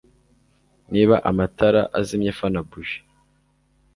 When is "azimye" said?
1.99-2.31